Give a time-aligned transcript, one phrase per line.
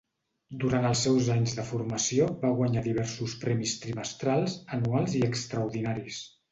[0.61, 6.23] Durant els seus anys de formació va guanyar diversos premis trimestrals, anuals i extraordinaris.